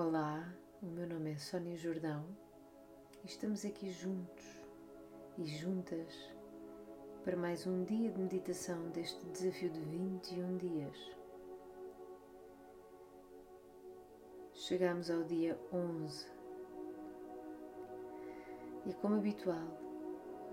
[0.00, 0.48] Olá,
[0.80, 2.24] o meu nome é Sónia Jordão
[3.24, 4.44] e estamos aqui juntos
[5.36, 6.14] e juntas
[7.24, 10.96] para mais um dia de meditação deste desafio de 21 dias.
[14.52, 16.26] Chegamos ao dia 11
[18.86, 19.66] e, como habitual,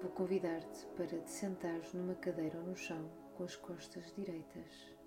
[0.02, 4.98] vou convidar-te para te sentares numa cadeira ou no chão com as costas direitas.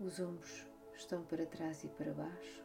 [0.00, 0.66] Os ombros
[0.96, 2.64] estão para trás e para baixo,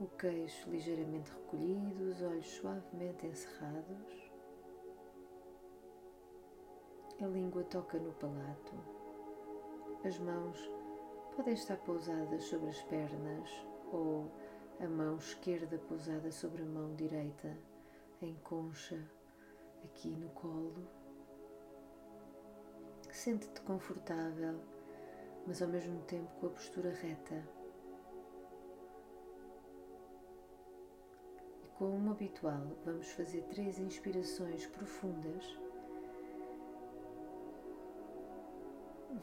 [0.00, 4.30] o queixo ligeiramente recolhido, os olhos suavemente encerrados,
[7.20, 8.74] a língua toca no palato,
[10.04, 10.58] as mãos
[11.34, 13.48] podem estar pousadas sobre as pernas
[13.92, 14.30] ou
[14.80, 17.56] a mão esquerda pousada sobre a mão direita
[18.22, 19.00] em concha
[19.84, 20.86] aqui no colo.
[23.10, 24.60] Sente-te confortável
[25.48, 27.42] mas ao mesmo tempo com a postura reta.
[31.64, 35.58] E como habitual, vamos fazer três inspirações profundas.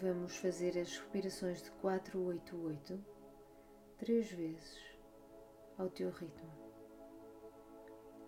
[0.02, 3.05] Vamos fazer as respirações de 488
[4.00, 4.81] três vezes
[5.78, 6.52] ao teu ritmo.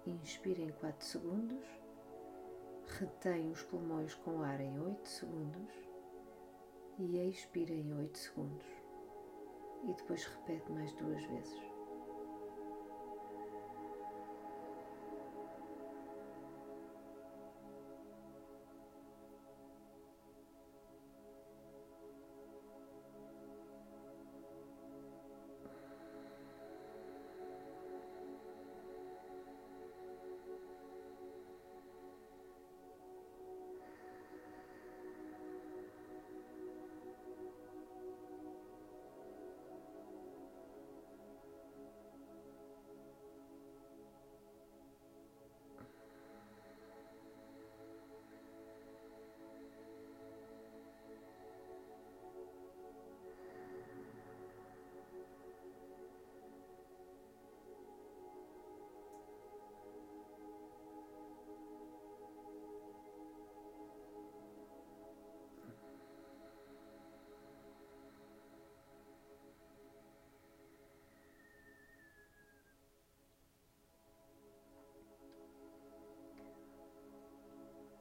[0.06, 1.66] Inspira em 4 segundos,
[3.00, 5.87] retém os pulmões com ar em 8 segundos
[7.00, 8.66] e expira em 8 segundos
[9.84, 11.67] e depois repete mais duas vezes.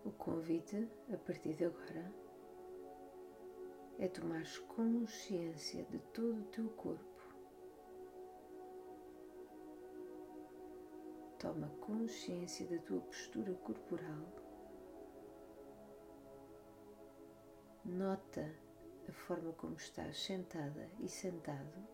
[0.06, 2.14] O convite, a partir de agora,
[3.98, 7.34] é tomares consciência de todo o teu corpo.
[11.40, 14.32] Toma consciência da tua postura corporal.
[17.84, 18.54] Nota
[19.08, 21.84] a forma como estás sentada e sentado.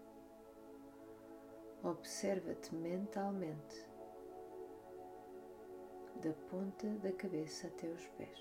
[1.83, 3.92] Observa-te mentalmente
[6.23, 8.39] da ponta da cabeça até os pés.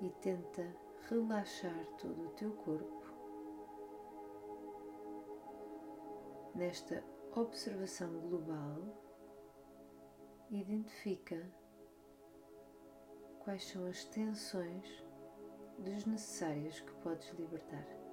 [0.00, 0.74] E tenta
[1.08, 3.04] relaxar todo o teu corpo
[6.54, 7.04] nesta
[7.34, 8.78] observação global.
[10.50, 11.52] Identifica
[13.40, 15.04] quais são as tensões
[15.78, 18.05] desnecessárias que podes libertar.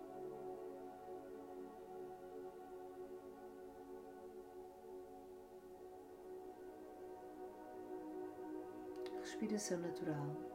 [9.33, 10.53] Respiração natural.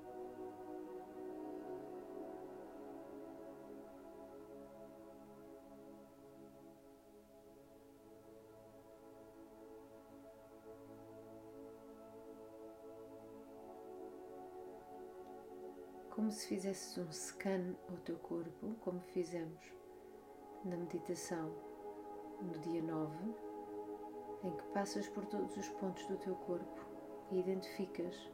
[16.10, 19.60] Como se fizesses um scan ao teu corpo, como fizemos
[20.64, 21.52] na meditação
[22.40, 23.34] no dia 9,
[24.44, 26.86] em que passas por todos os pontos do teu corpo
[27.30, 28.30] e identificas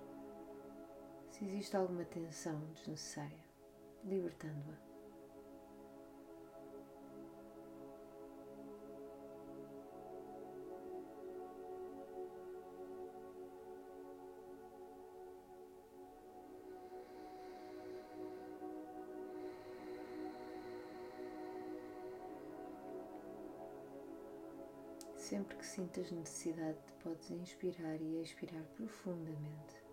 [1.44, 3.44] existe alguma tensão desnecessária,
[4.03, 4.94] libertando-a.
[25.17, 29.84] Sempre que sintas necessidade, podes inspirar e expirar profundamente.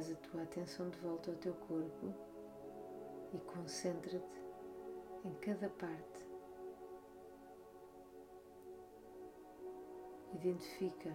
[0.00, 2.14] Traz a tua atenção de volta ao teu corpo
[3.34, 4.44] e concentra-te
[5.24, 6.30] em cada parte.
[10.32, 11.10] Identifica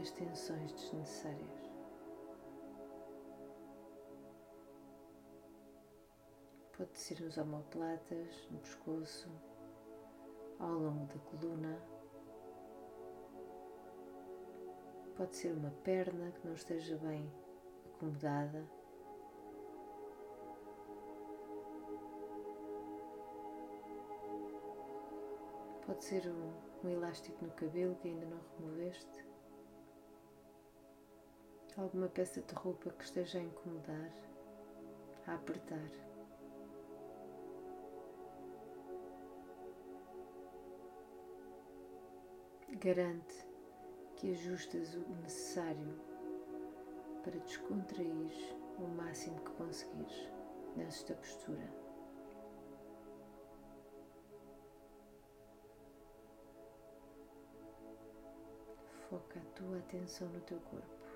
[0.00, 1.70] as tensões desnecessárias.
[6.76, 9.28] Pode ser nos omoplatas, no pescoço,
[10.60, 11.99] ao longo da coluna.
[15.20, 17.30] Pode ser uma perna que não esteja bem
[17.84, 18.66] acomodada.
[25.84, 29.26] Pode ser um, um elástico no cabelo que ainda não removeste.
[31.76, 34.14] Alguma peça de roupa que esteja a incomodar,
[35.26, 35.90] a apertar.
[42.78, 43.49] Garante
[44.20, 45.98] que ajustas o necessário
[47.24, 50.30] para descontrair o máximo que conseguires
[50.76, 51.72] nesta postura.
[59.08, 61.09] Foca a tua atenção no teu corpo.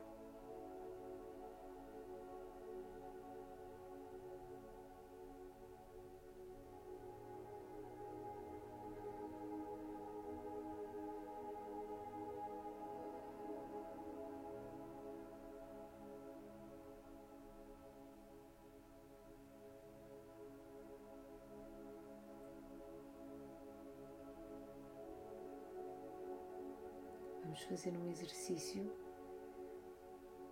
[27.55, 28.93] Vamos fazer um exercício.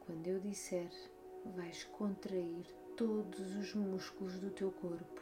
[0.06, 0.88] Quando eu disser,
[1.56, 2.64] vais contrair
[2.96, 5.20] todos os músculos do teu corpo,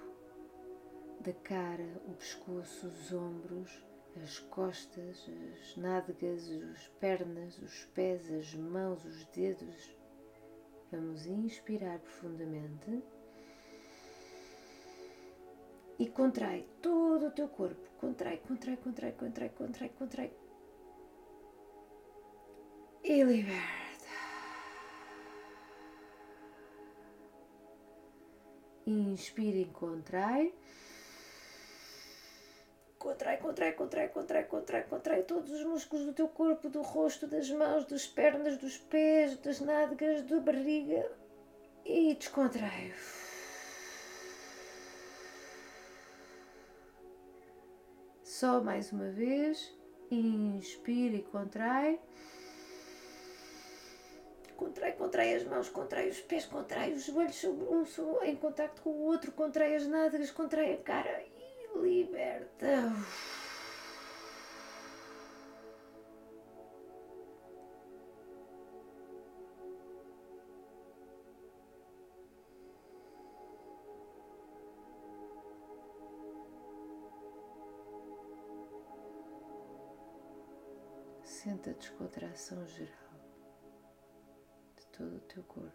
[1.21, 3.83] da cara, o pescoço, os ombros,
[4.23, 9.97] as costas, as nádegas, as pernas, os pés, as mãos, os dedos.
[10.93, 13.03] Vamos inspirar profundamente
[15.99, 17.89] e contrai todo o teu corpo.
[17.99, 20.40] Contrai, contrai, contrai, contrai, contrai, contrai
[23.11, 24.07] e liberta.
[28.87, 30.55] Inspira e contrai.
[32.99, 37.51] Contrai, contrai, contrai, contrai, contrai, contrai todos os músculos do teu corpo, do rosto, das
[37.51, 41.11] mãos, das pernas, dos pés, das nádegas, da barriga
[41.85, 42.95] e descontrai.
[48.23, 49.75] Só mais uma vez.
[50.13, 52.01] Inspira e contrai
[54.81, 59.03] contrai, contrai as mãos, contrai os pés, contrai os joelhos um em contacto com o
[59.03, 62.93] outro, contrai as nádegas, contrai a cara e liberta.
[81.23, 83.10] Senta a descontração geral
[85.01, 85.73] todo o teu corpo.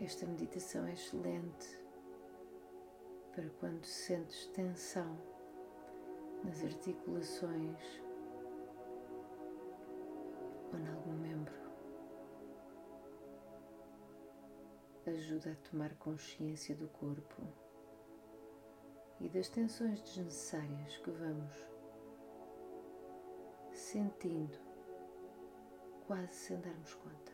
[0.00, 1.84] Esta meditação é excelente
[3.34, 5.18] para quando sentes tensão
[6.42, 8.02] nas articulações
[10.72, 11.60] ou em algum membro.
[15.06, 17.42] Ajuda a tomar consciência do corpo
[19.20, 21.68] e das tensões desnecessárias que vamos
[23.72, 24.58] sentindo
[26.06, 27.32] quase sem darmos conta.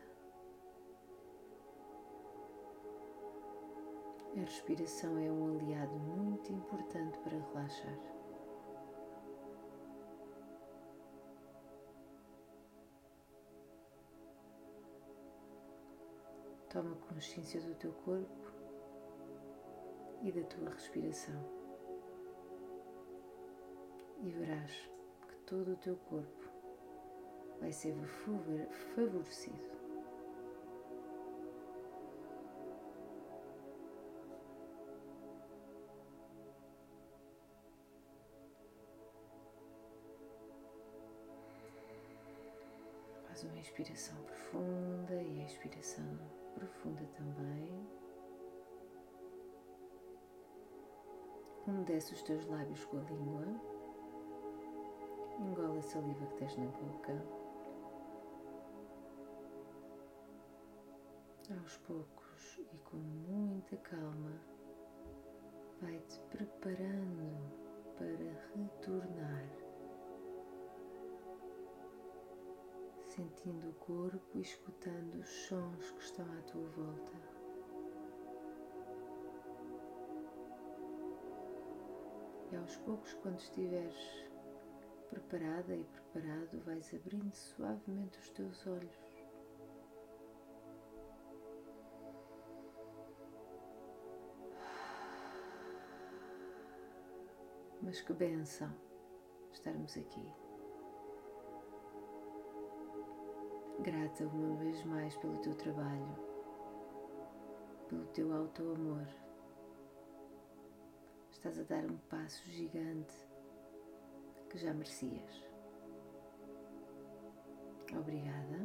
[4.36, 7.98] A respiração é um aliado muito importante para relaxar.
[16.68, 18.52] Toma consciência do teu corpo
[20.20, 21.65] e da tua respiração
[24.26, 24.72] e verás
[25.28, 26.50] que todo o teu corpo
[27.60, 27.94] vai ser
[28.94, 29.76] favorecido.
[43.28, 46.18] Faz uma inspiração profunda e a expiração
[46.52, 47.86] profunda também.
[51.64, 53.75] Umedece os teus lábios com a língua.
[55.38, 57.12] Engole a saliva que tens na boca.
[61.60, 64.32] Aos poucos e com muita calma,
[65.80, 67.52] vai-te preparando
[67.98, 68.06] para
[68.54, 69.48] retornar,
[73.04, 77.12] sentindo o corpo e escutando os sons que estão à tua volta.
[82.50, 84.25] E aos poucos, quando estiveres
[85.10, 89.16] preparada e preparado, vais abrindo suavemente os teus olhos.
[97.82, 98.72] Mas que benção
[99.52, 100.32] estarmos aqui.
[103.80, 106.16] Grata uma vez mais pelo teu trabalho,
[107.88, 109.06] pelo teu auto-amor.
[111.30, 113.25] Estás a dar um passo gigante
[114.56, 115.44] que já merecias.
[117.92, 118.58] Obrigada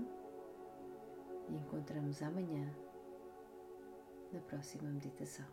[1.50, 2.74] e encontramos amanhã
[4.32, 5.46] na próxima meditação.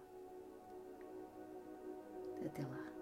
[2.47, 2.98] Até lá.